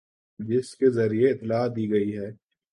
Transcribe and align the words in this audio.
جس 0.39 0.75
کے 0.75 0.89
ذریعے 0.89 1.29
اطلاع 1.31 1.65
دی 1.75 1.89
گئی 1.91 2.17
ہے 2.17 2.29